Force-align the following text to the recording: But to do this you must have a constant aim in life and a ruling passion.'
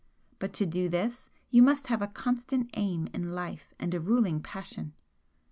But 0.39 0.51
to 0.53 0.65
do 0.65 0.89
this 0.89 1.29
you 1.51 1.61
must 1.61 1.85
have 1.85 2.01
a 2.01 2.07
constant 2.07 2.71
aim 2.73 3.07
in 3.13 3.35
life 3.35 3.75
and 3.77 3.93
a 3.93 3.99
ruling 3.99 4.41
passion.' 4.41 4.93